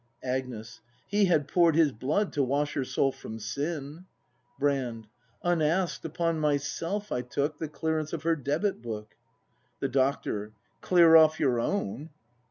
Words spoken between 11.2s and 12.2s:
your own